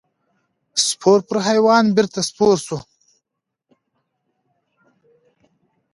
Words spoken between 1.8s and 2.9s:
بېرته سپور شو.